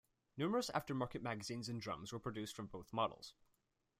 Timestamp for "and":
1.69-1.79